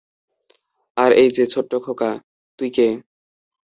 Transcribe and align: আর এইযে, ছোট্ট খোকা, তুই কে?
আর 0.97 1.11
এইযে, 1.13 1.43
ছোট্ট 1.45 1.71
খোকা, 1.75 2.11
তুই 2.59 2.69
কে? 2.69 2.87